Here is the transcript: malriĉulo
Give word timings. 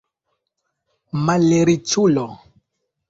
malriĉulo 1.27 2.27